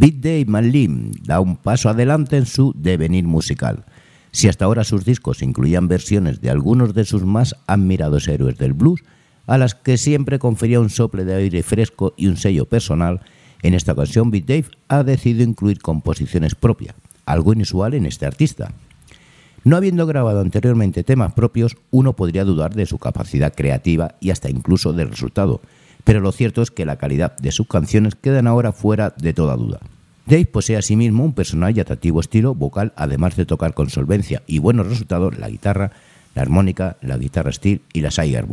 Beat 0.00 0.14
Dave 0.24 0.46
Manlim 0.46 1.12
da 1.26 1.40
un 1.40 1.58
paso 1.58 1.90
adelante 1.90 2.38
en 2.38 2.46
su 2.46 2.72
devenir 2.74 3.24
musical. 3.24 3.84
Si 4.32 4.48
hasta 4.48 4.64
ahora 4.64 4.82
sus 4.82 5.04
discos 5.04 5.42
incluían 5.42 5.88
versiones 5.88 6.40
de 6.40 6.48
algunos 6.48 6.94
de 6.94 7.04
sus 7.04 7.26
más 7.26 7.54
admirados 7.66 8.26
héroes 8.26 8.56
del 8.56 8.72
blues, 8.72 9.04
a 9.46 9.58
las 9.58 9.74
que 9.74 9.98
siempre 9.98 10.38
confería 10.38 10.80
un 10.80 10.88
sople 10.88 11.26
de 11.26 11.34
aire 11.34 11.62
fresco 11.62 12.14
y 12.16 12.28
un 12.28 12.38
sello 12.38 12.64
personal, 12.64 13.20
en 13.60 13.74
esta 13.74 13.92
ocasión 13.92 14.30
Beat 14.30 14.46
Dave 14.46 14.64
ha 14.88 15.02
decidido 15.02 15.42
incluir 15.42 15.82
composiciones 15.82 16.54
propias, 16.54 16.94
algo 17.26 17.52
inusual 17.52 17.92
en 17.92 18.06
este 18.06 18.24
artista. 18.24 18.72
No 19.64 19.76
habiendo 19.76 20.06
grabado 20.06 20.40
anteriormente 20.40 21.04
temas 21.04 21.34
propios, 21.34 21.76
uno 21.90 22.16
podría 22.16 22.46
dudar 22.46 22.72
de 22.72 22.86
su 22.86 22.96
capacidad 22.96 23.52
creativa 23.54 24.14
y 24.18 24.30
hasta 24.30 24.48
incluso 24.48 24.94
del 24.94 25.10
resultado, 25.10 25.60
pero 26.04 26.20
lo 26.20 26.32
cierto 26.32 26.62
es 26.62 26.70
que 26.70 26.86
la 26.86 26.96
calidad 26.96 27.36
de 27.36 27.52
sus 27.52 27.66
canciones 27.66 28.14
quedan 28.14 28.46
ahora 28.46 28.72
fuera 28.72 29.14
de 29.16 29.32
toda 29.32 29.56
duda. 29.56 29.80
Dave 30.26 30.46
posee 30.46 30.76
asimismo 30.76 31.24
un 31.24 31.32
personal 31.32 31.76
y 31.76 31.80
atractivo 31.80 32.20
estilo 32.20 32.54
vocal, 32.54 32.92
además 32.96 33.36
de 33.36 33.46
tocar 33.46 33.74
con 33.74 33.90
solvencia 33.90 34.42
y 34.46 34.58
buenos 34.58 34.86
resultados 34.86 35.38
la 35.38 35.48
guitarra, 35.48 35.92
la 36.34 36.42
armónica, 36.42 36.96
la 37.00 37.18
guitarra 37.18 37.52
steel 37.52 37.82
y 37.92 38.00
la 38.00 38.10
Siger. 38.10 38.46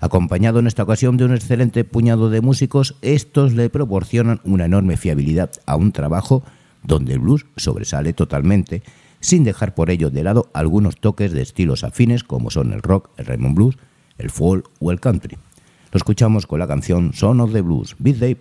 Acompañado 0.00 0.58
en 0.58 0.66
esta 0.66 0.82
ocasión 0.82 1.16
de 1.16 1.26
un 1.26 1.34
excelente 1.34 1.84
puñado 1.84 2.30
de 2.30 2.40
músicos, 2.40 2.96
estos 3.02 3.52
le 3.52 3.68
proporcionan 3.68 4.40
una 4.44 4.64
enorme 4.64 4.96
fiabilidad 4.96 5.50
a 5.66 5.76
un 5.76 5.92
trabajo 5.92 6.42
donde 6.82 7.12
el 7.12 7.20
blues 7.20 7.46
sobresale 7.56 8.14
totalmente, 8.14 8.82
sin 9.20 9.44
dejar 9.44 9.74
por 9.74 9.90
ello 9.90 10.10
de 10.10 10.24
lado 10.24 10.48
algunos 10.54 10.96
toques 10.96 11.32
de 11.32 11.42
estilos 11.42 11.84
afines 11.84 12.24
como 12.24 12.50
son 12.50 12.72
el 12.72 12.82
rock, 12.82 13.10
el 13.18 13.26
Raymond 13.26 13.54
Blues, 13.54 13.76
el 14.16 14.30
folk 14.30 14.68
o 14.80 14.90
el 14.90 15.00
country. 15.00 15.36
Lo 15.92 15.98
escuchamos 15.98 16.46
con 16.46 16.60
la 16.60 16.68
canción 16.68 17.12
Son 17.12 17.40
of 17.40 17.52
the 17.52 17.62
Blues, 17.62 17.96
Beat 17.98 18.16
Dave 18.16 18.40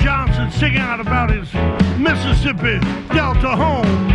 Johnson 0.00 0.50
singing 0.50 0.78
out 0.78 1.00
about 1.00 1.30
his 1.30 1.79
Mississippi 2.00 2.80
Delta 3.12 3.54
home. 3.54 4.09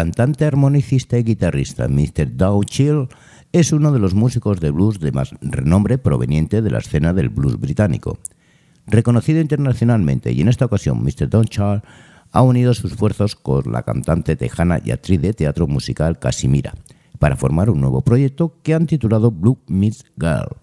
Cantante, 0.00 0.46
armonicista 0.46 1.18
y 1.18 1.24
guitarrista 1.24 1.86
Mr. 1.86 2.34
Dow 2.34 2.64
Chill 2.64 3.06
es 3.52 3.70
uno 3.70 3.92
de 3.92 3.98
los 3.98 4.14
músicos 4.14 4.58
de 4.58 4.70
blues 4.70 4.98
de 4.98 5.12
más 5.12 5.34
renombre 5.42 5.98
proveniente 5.98 6.62
de 6.62 6.70
la 6.70 6.78
escena 6.78 7.12
del 7.12 7.28
blues 7.28 7.60
británico. 7.60 8.18
Reconocido 8.86 9.42
internacionalmente 9.42 10.32
y 10.32 10.40
en 10.40 10.48
esta 10.48 10.64
ocasión 10.64 11.04
Mr. 11.04 11.28
Don 11.28 11.44
Charles 11.44 11.82
ha 12.32 12.40
unido 12.40 12.72
sus 12.72 12.92
esfuerzos 12.92 13.36
con 13.36 13.70
la 13.72 13.82
cantante 13.82 14.36
tejana 14.36 14.80
y 14.82 14.90
actriz 14.90 15.20
de 15.20 15.34
teatro 15.34 15.66
musical 15.66 16.18
Casimira 16.18 16.72
para 17.18 17.36
formar 17.36 17.68
un 17.68 17.82
nuevo 17.82 18.00
proyecto 18.00 18.54
que 18.62 18.72
han 18.72 18.86
titulado 18.86 19.30
Blue 19.30 19.58
Meets 19.66 20.06
Girl. 20.18 20.56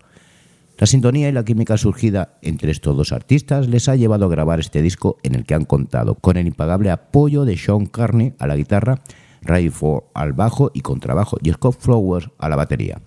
La 0.80 0.88
sintonía 0.88 1.30
y 1.30 1.32
la 1.32 1.46
química 1.46 1.78
surgida 1.78 2.40
entre 2.42 2.72
estos 2.72 2.98
dos 2.98 3.12
artistas 3.12 3.68
les 3.68 3.88
ha 3.88 3.96
llevado 3.96 4.26
a 4.26 4.30
grabar 4.30 4.60
este 4.60 4.82
disco 4.82 5.20
en 5.22 5.36
el 5.36 5.46
que 5.46 5.54
han 5.54 5.66
contado 5.66 6.16
con 6.16 6.38
el 6.38 6.48
impagable 6.48 6.90
apoyo 6.90 7.46
de 7.46 7.56
Sean 7.56 7.86
Carney 7.86 8.34
a 8.40 8.48
la 8.48 8.56
guitarra, 8.56 9.02
Ray 9.48 9.70
Ford 9.70 10.04
al 10.14 10.34
bajo 10.34 10.72
y 10.74 10.82
contrabajo 10.82 11.38
y 11.42 11.52
Scott 11.52 11.80
Flowers 11.80 12.30
a 12.38 12.50
la 12.50 12.56
batería. 12.56 13.02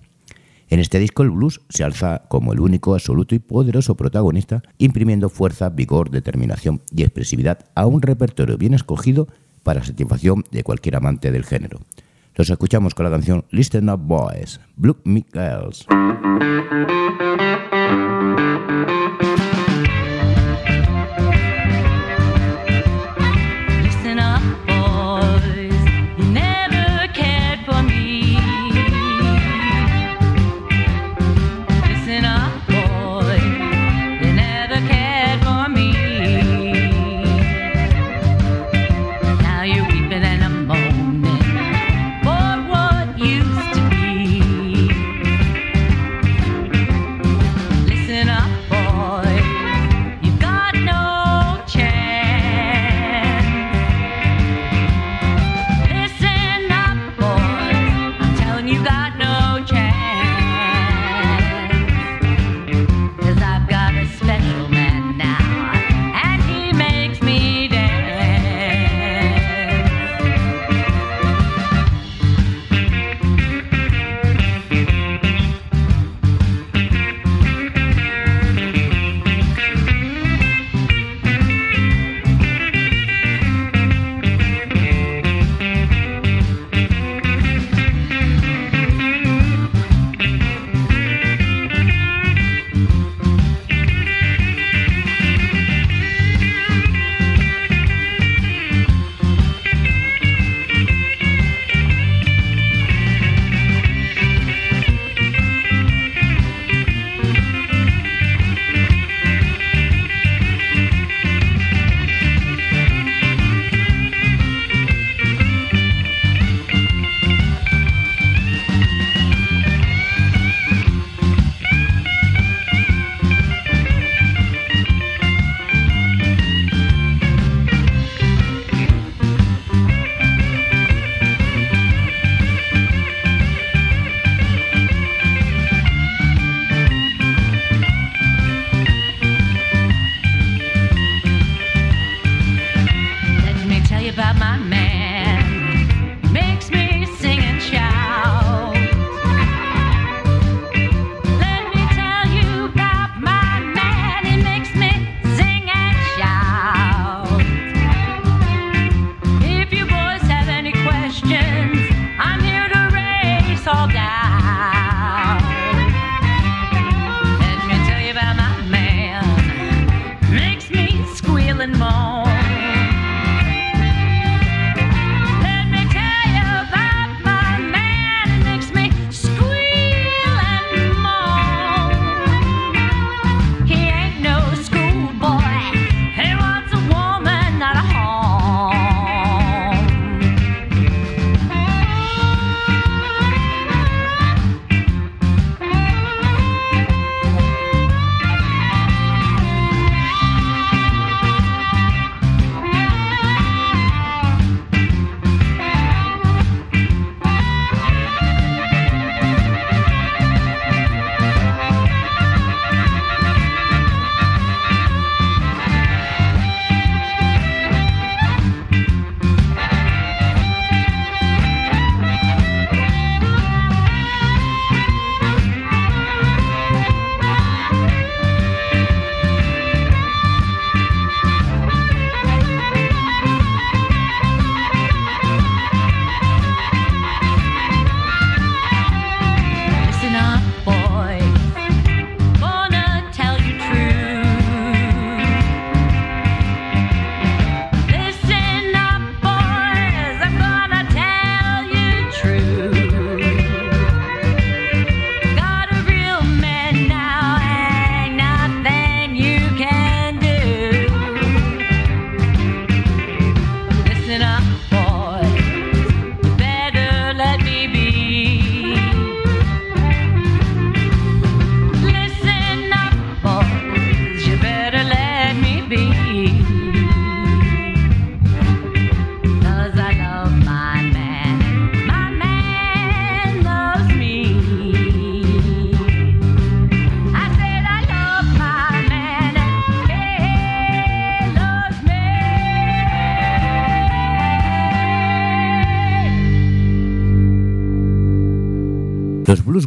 En 0.69 0.79
este 0.79 0.99
disco 0.99 1.23
el 1.23 1.31
blues 1.31 1.61
se 1.69 1.83
alza 1.83 2.23
como 2.29 2.53
el 2.53 2.61
único, 2.61 2.93
absoluto 2.93 3.35
y 3.35 3.39
poderoso 3.39 3.95
protagonista, 3.95 4.63
imprimiendo 4.77 5.29
fuerza, 5.29 5.69
vigor, 5.69 6.09
determinación 6.09 6.81
y 6.95 7.03
expresividad 7.03 7.59
a 7.75 7.85
un 7.85 8.01
repertorio 8.01 8.57
bien 8.57 8.73
escogido 8.73 9.27
para 9.63 9.83
satisfacción 9.83 10.45
de 10.49 10.63
cualquier 10.63 10.95
amante 10.95 11.31
del 11.31 11.45
género. 11.45 11.79
Los 12.35 12.49
escuchamos 12.49 12.95
con 12.95 13.03
la 13.03 13.11
canción 13.11 13.43
Listen 13.51 13.89
Up 13.89 13.99
Boys, 13.99 14.61
Blue 14.77 14.97
Girls. 15.33 15.85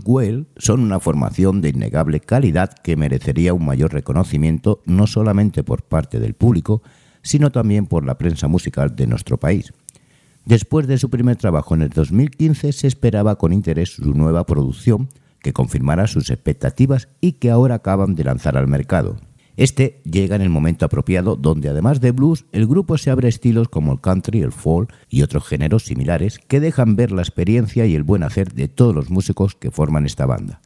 Whale 0.05 0.47
son 0.57 0.80
una 0.80 1.01
formación 1.01 1.61
de 1.61 1.70
innegable 1.70 2.20
calidad 2.20 2.72
que 2.82 2.97
merecería 2.97 3.55
un 3.55 3.64
mayor 3.64 3.92
reconocimiento 3.92 4.82
no 4.84 5.07
solamente 5.07 5.62
por 5.62 5.82
parte 5.82 6.20
del 6.20 6.34
público, 6.34 6.82
sino 7.22 7.51
también 7.51 7.86
por 7.86 8.05
la 8.05 8.18
prensa 8.18 8.49
musical 8.49 8.95
de 8.95 9.07
nuestro 9.07 9.38
país. 9.38 9.72
Después 10.45 10.86
de 10.86 10.99
su 10.99 11.09
primer 11.09 11.36
trabajo 11.36 11.74
en 11.74 11.82
el 11.82 11.88
2015 11.88 12.72
se 12.72 12.86
esperaba 12.86 13.36
con 13.36 13.53
interés 13.53 13.95
su 13.95 14.14
nueva 14.14 14.45
producción, 14.45 15.09
que 15.40 15.53
confirmara 15.53 16.07
sus 16.07 16.30
expectativas 16.30 17.09
y 17.20 17.32
que 17.32 17.51
ahora 17.51 17.76
acaban 17.76 18.14
de 18.14 18.24
lanzar 18.24 18.57
al 18.57 18.66
mercado. 18.66 19.16
Este 19.57 20.02
llega 20.05 20.34
en 20.34 20.42
el 20.42 20.50
momento 20.50 20.84
apropiado 20.84 21.36
donde 21.36 21.68
además 21.68 22.00
de 22.00 22.11
blues, 22.11 22.44
el 22.50 22.66
grupo 22.66 22.98
se 22.98 23.11
abre 23.11 23.26
a 23.26 23.28
estilos 23.28 23.68
como 23.68 23.92
el 23.92 24.00
country, 24.00 24.40
el 24.40 24.50
folk 24.50 24.92
y 25.09 25.22
otros 25.22 25.46
géneros 25.46 25.84
similares 25.84 26.40
que 26.40 26.59
dejan 26.59 26.96
ver 26.96 27.12
la 27.12 27.22
experiencia 27.22 27.86
y 27.86 27.94
el 27.94 28.02
buen 28.02 28.24
hacer 28.24 28.52
de 28.52 28.66
todos 28.66 28.94
los 28.94 29.11
músicos 29.11 29.55
que 29.55 29.70
forman 29.70 30.07
esta 30.07 30.26
banda. 30.26 30.61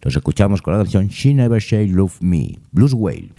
Los 0.00 0.16
escuchamos 0.16 0.60
con 0.60 0.74
la 0.74 0.80
canción 0.80 1.06
She 1.08 1.34
Never 1.34 1.62
Say 1.62 1.86
Love 1.88 2.20
Me, 2.20 2.58
Blues 2.72 2.92
Whale. 2.92 3.30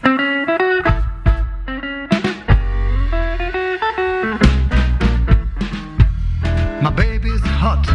My 6.82 6.92
baby's 6.96 7.42
hot, 7.42 7.86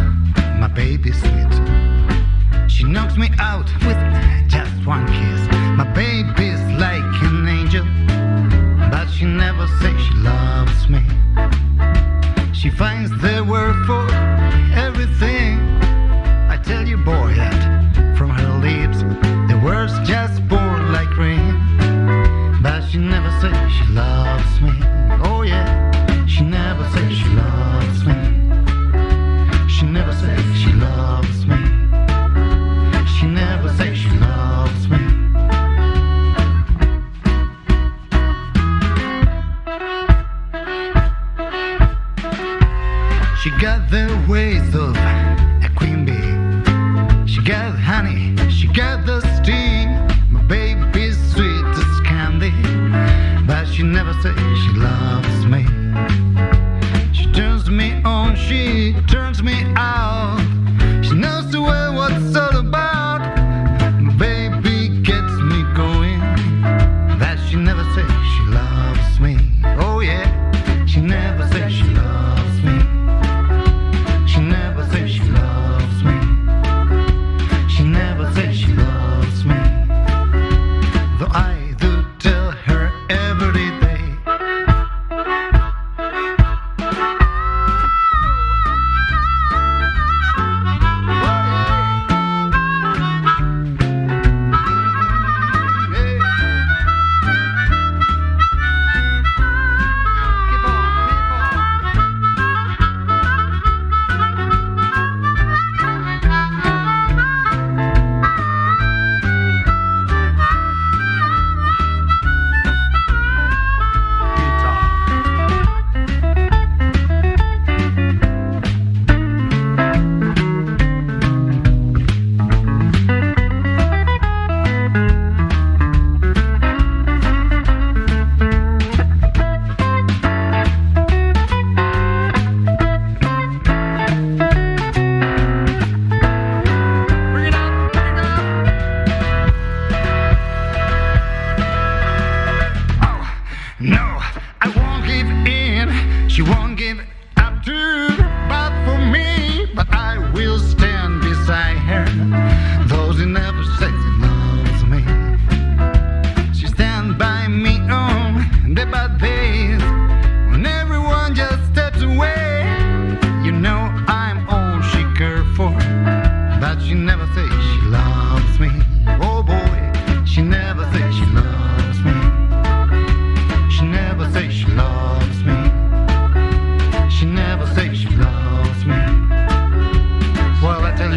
my 0.59 0.67
baby's 0.67 1.19
sweet. 1.19 2.69
She 2.69 2.83
knocks 2.83 3.17
me 3.17 3.29
out 3.39 3.67
with 3.85 3.97
just 4.47 4.85
one 4.85 5.07
kiss. 5.07 5.38
She 9.19 9.25
never 9.25 9.67
says 9.81 10.01
she 10.01 10.13
loves 10.13 10.87
me. 10.87 11.01
She 12.53 12.69
finds 12.69 13.11
the 13.21 13.28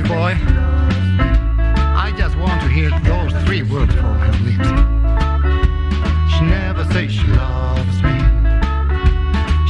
You, 0.03 0.09
boy, 0.09 0.35
I 1.95 2.13
just 2.17 2.37
want 2.37 2.61
to 2.63 2.69
hear 2.69 2.91
those 3.05 3.33
three 3.45 3.63
words 3.63 3.95
from 3.95 4.19
her 4.19 4.33
lips. 4.43 4.69
She 6.33 6.45
never 6.45 6.85
says 6.93 7.13
she 7.13 7.27
loves 7.29 8.03
me. 8.03 8.19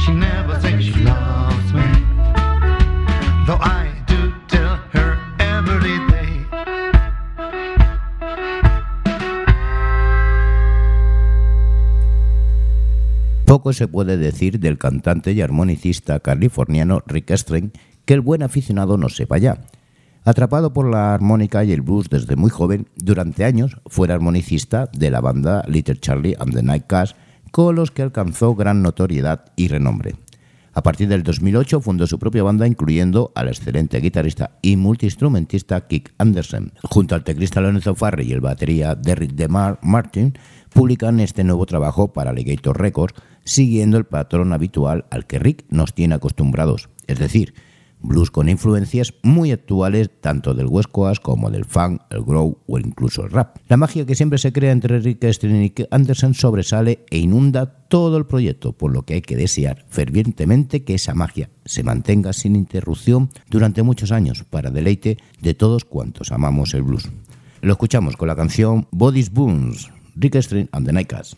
She 0.03 0.11
never 0.13 0.59
says 0.61 0.83
she 0.83 1.03
loves 1.03 1.73
me. 1.73 1.83
Though 3.45 3.59
I 3.61 3.91
do 4.07 4.33
tell 4.47 4.77
her 4.93 5.17
every 5.39 5.99
day. 6.09 6.45
Poco 13.45 13.73
se 13.73 13.87
puede 13.87 14.17
decir 14.17 14.59
del 14.59 14.77
cantante 14.77 15.33
y 15.33 15.41
armonicista 15.41 16.19
californiano 16.19 17.03
Rick 17.05 17.31
String 17.31 17.71
que 18.05 18.15
el 18.15 18.21
buen 18.21 18.41
aficionado 18.41 18.97
no 18.97 19.09
sepa 19.09 19.37
ya. 19.37 19.59
Atrapado 20.25 20.71
por 20.71 20.89
la 20.89 21.13
armónica 21.13 21.65
y 21.65 21.73
el 21.73 21.81
blues 21.81 22.09
desde 22.09 22.37
muy 22.37 22.49
joven, 22.49 22.87
durante 22.95 23.43
años 23.43 23.81
fue 23.87 24.09
armonicista 24.09 24.89
de 24.93 25.11
la 25.11 25.19
banda 25.19 25.65
Little 25.67 25.97
Charlie 25.97 26.35
and 26.39 26.53
the 26.53 26.63
Night 26.63 26.85
Cats, 26.87 27.15
con 27.51 27.75
los 27.75 27.91
que 27.91 28.03
alcanzó 28.03 28.55
gran 28.55 28.81
notoriedad 28.81 29.51
y 29.57 29.67
renombre. 29.67 30.15
A 30.75 30.81
partir 30.81 31.09
del 31.09 31.23
2008 31.23 31.81
fundó 31.81 32.07
su 32.07 32.17
propia 32.19 32.41
banda, 32.41 32.65
incluyendo 32.65 33.33
al 33.35 33.49
excelente 33.49 33.99
guitarrista 33.99 34.57
y 34.61 34.77
multiinstrumentista 34.77 35.87
Kick 35.87 36.13
Anderson. 36.17 36.71
Junto 36.83 37.15
al 37.15 37.25
teclista 37.25 37.59
Lorenzo 37.59 37.93
Farrey 37.93 38.29
y 38.29 38.33
el 38.33 38.41
batería 38.41 38.95
Derrick 38.95 39.33
DeMar 39.33 39.77
Martin, 39.83 40.37
publican 40.73 41.19
este 41.19 41.43
nuevo 41.43 41.65
trabajo 41.65 42.13
para 42.13 42.31
Alligator 42.31 42.79
Records, 42.79 43.13
siguiendo 43.43 43.97
el 43.97 44.05
patrón 44.05 44.53
habitual 44.53 45.05
al 45.11 45.27
que 45.27 45.37
Rick 45.37 45.65
nos 45.69 45.93
tiene 45.93 46.15
acostumbrados, 46.15 46.89
es 47.07 47.19
decir, 47.19 47.53
blues 48.03 48.29
con 48.29 48.49
influencias 48.49 49.13
muy 49.23 49.51
actuales 49.51 50.11
tanto 50.21 50.53
del 50.53 50.67
West 50.67 50.91
Coast 50.91 51.21
como 51.21 51.49
del 51.49 51.65
funk, 51.65 52.01
el 52.09 52.23
groove 52.23 52.57
o 52.67 52.77
incluso 52.77 53.23
el 53.23 53.31
rap. 53.31 53.57
La 53.67 53.77
magia 53.77 54.05
que 54.05 54.15
siempre 54.15 54.37
se 54.37 54.53
crea 54.53 54.71
entre 54.71 54.99
Rick 54.99 55.23
Astley 55.23 55.73
y 55.75 55.85
Anderson 55.89 56.33
sobresale 56.33 57.05
e 57.09 57.17
inunda 57.17 57.65
todo 57.87 58.17
el 58.17 58.25
proyecto, 58.25 58.73
por 58.73 58.91
lo 58.91 59.03
que 59.03 59.15
hay 59.15 59.21
que 59.21 59.35
desear 59.35 59.85
fervientemente 59.89 60.83
que 60.83 60.95
esa 60.95 61.13
magia 61.13 61.49
se 61.65 61.83
mantenga 61.83 62.33
sin 62.33 62.55
interrupción 62.55 63.29
durante 63.49 63.83
muchos 63.83 64.11
años 64.11 64.43
para 64.49 64.69
deleite 64.69 65.17
de 65.41 65.53
todos 65.53 65.85
cuantos 65.85 66.31
amamos 66.31 66.73
el 66.73 66.83
blues. 66.83 67.09
Lo 67.61 67.71
escuchamos 67.71 68.17
con 68.17 68.27
la 68.27 68.35
canción 68.35 68.87
Bodies 68.91 69.31
Boons, 69.31 69.89
Rick 70.15 70.35
Astley 70.35 70.67
and 70.71 70.85
the 70.85 70.91
Nightcats. 70.91 71.35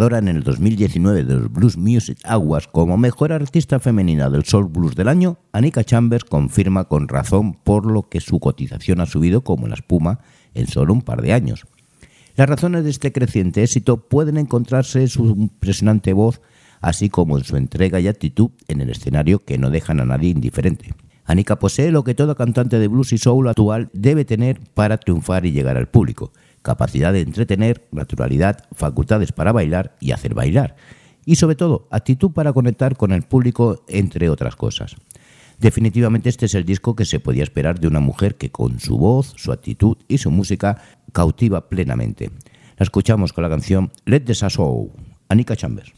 En 0.00 0.28
el 0.28 0.42
2019 0.42 1.24
de 1.24 1.34
los 1.34 1.52
Blues 1.52 1.76
Music 1.76 2.18
Awards 2.24 2.68
como 2.68 2.96
mejor 2.96 3.32
artista 3.32 3.78
femenina 3.78 4.30
del 4.30 4.44
Soul 4.44 4.68
Blues 4.68 4.94
del 4.94 5.08
año, 5.08 5.36
Anika 5.52 5.84
Chambers 5.84 6.24
confirma 6.24 6.84
con 6.84 7.06
razón 7.06 7.52
por 7.52 7.84
lo 7.84 8.08
que 8.08 8.20
su 8.20 8.40
cotización 8.40 9.02
ha 9.02 9.06
subido 9.06 9.44
como 9.44 9.68
la 9.68 9.74
espuma 9.74 10.20
en 10.54 10.68
solo 10.68 10.94
un 10.94 11.02
par 11.02 11.20
de 11.20 11.34
años. 11.34 11.66
Las 12.34 12.48
razones 12.48 12.84
de 12.84 12.90
este 12.90 13.12
creciente 13.12 13.62
éxito 13.62 14.08
pueden 14.08 14.38
encontrarse 14.38 15.02
en 15.02 15.08
su 15.08 15.26
impresionante 15.26 16.14
voz, 16.14 16.40
así 16.80 17.10
como 17.10 17.36
en 17.36 17.44
su 17.44 17.58
entrega 17.58 18.00
y 18.00 18.08
actitud 18.08 18.52
en 18.68 18.80
el 18.80 18.88
escenario 18.88 19.44
que 19.44 19.58
no 19.58 19.68
dejan 19.68 20.00
a 20.00 20.06
nadie 20.06 20.30
indiferente. 20.30 20.94
Anika 21.26 21.58
posee 21.58 21.92
lo 21.92 22.04
que 22.04 22.14
todo 22.14 22.36
cantante 22.36 22.78
de 22.78 22.88
blues 22.88 23.12
y 23.12 23.18
soul 23.18 23.48
actual 23.48 23.90
debe 23.92 24.24
tener 24.24 24.60
para 24.72 24.96
triunfar 24.96 25.44
y 25.44 25.52
llegar 25.52 25.76
al 25.76 25.88
público 25.88 26.32
capacidad 26.62 27.12
de 27.12 27.20
entretener, 27.20 27.88
naturalidad, 27.92 28.64
facultades 28.72 29.32
para 29.32 29.52
bailar 29.52 29.96
y 30.00 30.12
hacer 30.12 30.34
bailar, 30.34 30.76
y 31.24 31.36
sobre 31.36 31.56
todo 31.56 31.88
actitud 31.90 32.32
para 32.32 32.52
conectar 32.52 32.96
con 32.96 33.12
el 33.12 33.22
público, 33.22 33.84
entre 33.88 34.28
otras 34.30 34.56
cosas. 34.56 34.96
Definitivamente 35.58 36.30
este 36.30 36.46
es 36.46 36.54
el 36.54 36.64
disco 36.64 36.96
que 36.96 37.04
se 37.04 37.20
podía 37.20 37.42
esperar 37.42 37.78
de 37.80 37.86
una 37.86 38.00
mujer 38.00 38.36
que 38.36 38.50
con 38.50 38.80
su 38.80 38.96
voz, 38.96 39.34
su 39.36 39.52
actitud 39.52 39.98
y 40.08 40.18
su 40.18 40.30
música 40.30 40.80
cautiva 41.12 41.68
plenamente. 41.68 42.30
La 42.78 42.84
escuchamos 42.84 43.34
con 43.34 43.42
la 43.42 43.50
canción 43.50 43.92
Let 44.06 44.20
the 44.20 44.34
Sasso, 44.34 44.88
Anika 45.28 45.54
Chambers. 45.56 45.92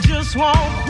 Just 0.00 0.36
won't 0.36 0.87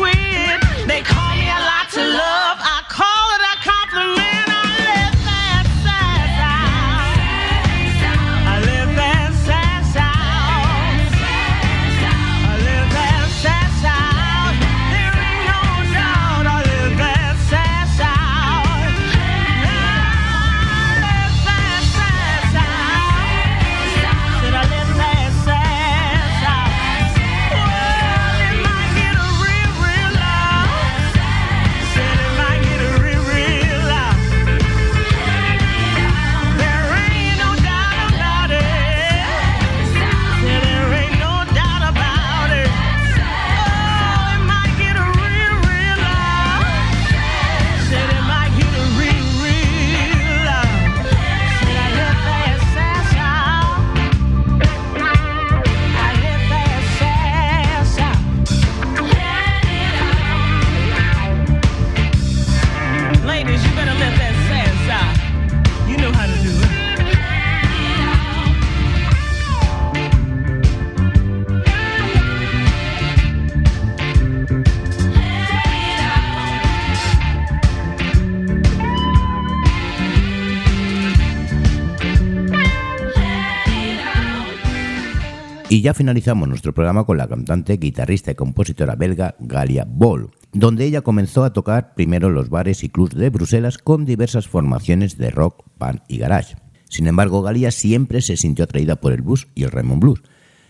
Y 85.70 85.82
ya 85.82 85.92
finalizamos 85.92 86.48
nuestro 86.48 86.72
programa 86.72 87.04
con 87.04 87.18
la 87.18 87.28
cantante, 87.28 87.76
guitarrista 87.76 88.30
y 88.30 88.34
compositora 88.34 88.96
belga 88.96 89.34
Galia 89.38 89.84
Ball, 89.86 90.30
donde 90.54 90.86
ella 90.86 91.02
comenzó 91.02 91.44
a 91.44 91.52
tocar 91.52 91.94
primero 91.94 92.30
los 92.30 92.48
bares 92.48 92.82
y 92.84 92.88
clubs 92.88 93.14
de 93.14 93.28
Bruselas 93.28 93.76
con 93.76 94.06
diversas 94.06 94.48
formaciones 94.48 95.18
de 95.18 95.30
rock, 95.30 95.64
pan 95.76 96.02
y 96.08 96.16
garage. 96.16 96.56
Sin 96.88 97.06
embargo, 97.06 97.42
Galia 97.42 97.70
siempre 97.70 98.22
se 98.22 98.38
sintió 98.38 98.64
atraída 98.64 98.96
por 98.96 99.12
el 99.12 99.20
blues 99.20 99.46
y 99.54 99.64
el 99.64 99.70
Raymond 99.70 100.00
Blues. 100.00 100.22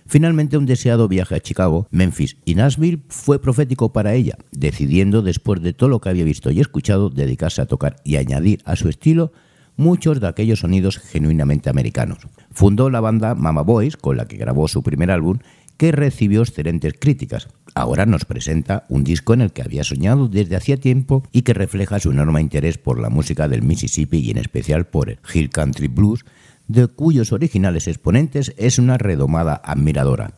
Finalmente, 0.04 0.58
un 0.58 0.66
deseado 0.66 1.06
viaje 1.06 1.36
a 1.36 1.40
Chicago, 1.40 1.86
Memphis 1.92 2.38
y 2.44 2.56
Nashville 2.56 3.02
fue 3.08 3.40
profético 3.40 3.92
para 3.92 4.14
ella, 4.14 4.36
decidiendo, 4.50 5.22
después 5.22 5.62
de 5.62 5.74
todo 5.74 5.90
lo 5.90 6.00
que 6.00 6.08
había 6.08 6.24
visto 6.24 6.50
y 6.50 6.58
escuchado, 6.58 7.08
dedicarse 7.08 7.62
a 7.62 7.66
tocar 7.66 7.96
y 8.02 8.16
añadir 8.16 8.62
a 8.64 8.74
su 8.74 8.88
estilo 8.88 9.32
muchos 9.76 10.20
de 10.20 10.26
aquellos 10.26 10.58
sonidos 10.58 10.98
genuinamente 10.98 11.70
americanos. 11.70 12.18
Fundó 12.58 12.90
la 12.90 12.98
banda 12.98 13.36
Mama 13.36 13.62
Boys, 13.62 13.96
con 13.96 14.16
la 14.16 14.26
que 14.26 14.36
grabó 14.36 14.66
su 14.66 14.82
primer 14.82 15.12
álbum, 15.12 15.38
que 15.76 15.92
recibió 15.92 16.40
excelentes 16.42 16.92
críticas. 16.98 17.46
Ahora 17.76 18.04
nos 18.04 18.24
presenta 18.24 18.84
un 18.88 19.04
disco 19.04 19.32
en 19.32 19.42
el 19.42 19.52
que 19.52 19.62
había 19.62 19.84
soñado 19.84 20.26
desde 20.26 20.56
hacía 20.56 20.76
tiempo 20.76 21.22
y 21.30 21.42
que 21.42 21.54
refleja 21.54 22.00
su 22.00 22.10
enorme 22.10 22.40
interés 22.40 22.76
por 22.76 22.98
la 22.98 23.10
música 23.10 23.46
del 23.46 23.62
Mississippi 23.62 24.18
y 24.18 24.32
en 24.32 24.38
especial 24.38 24.88
por 24.88 25.08
el 25.08 25.20
Hill 25.32 25.50
Country 25.50 25.86
Blues, 25.86 26.24
de 26.66 26.88
cuyos 26.88 27.30
originales 27.30 27.86
exponentes 27.86 28.52
es 28.56 28.80
una 28.80 28.98
redomada 28.98 29.62
admiradora. 29.64 30.32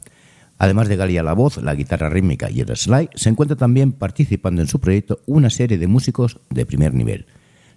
Además 0.58 0.88
de 0.88 0.96
Galia 0.96 1.22
la 1.22 1.32
voz, 1.32 1.56
la 1.56 1.74
guitarra 1.74 2.10
rítmica 2.10 2.50
y 2.50 2.60
el 2.60 2.76
slide, 2.76 3.08
se 3.14 3.30
encuentra 3.30 3.56
también 3.56 3.92
participando 3.92 4.60
en 4.60 4.68
su 4.68 4.78
proyecto 4.78 5.20
una 5.24 5.48
serie 5.48 5.78
de 5.78 5.86
músicos 5.86 6.38
de 6.50 6.66
primer 6.66 6.92
nivel. 6.92 7.24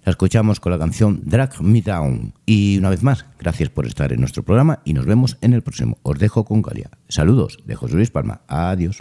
La 0.04 0.10
escuchamos 0.10 0.60
con 0.60 0.70
la 0.70 0.78
canción 0.78 1.22
Drag 1.24 1.62
Me 1.62 1.80
Down. 1.80 2.34
Y 2.44 2.76
una 2.76 2.90
vez 2.90 3.02
más, 3.02 3.24
gracias 3.38 3.70
por 3.70 3.86
estar 3.86 4.12
en 4.12 4.20
nuestro 4.20 4.42
programa 4.42 4.80
y 4.84 4.92
nos 4.92 5.06
vemos 5.06 5.38
en 5.40 5.54
el 5.54 5.62
próximo. 5.62 5.96
Os 6.02 6.18
dejo 6.18 6.44
con 6.44 6.60
Galia. 6.60 6.90
Saludos 7.08 7.58
de 7.64 7.74
José 7.74 7.94
Luis 7.94 8.10
Palma. 8.10 8.42
Adiós. 8.46 8.98